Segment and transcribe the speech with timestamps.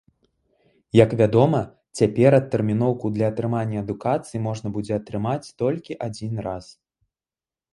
[0.99, 1.59] Як вядома,
[1.99, 6.65] цяпер адтэрміноўку для атрымання адукацыі можна будзе атрымаць толькі адзін раз.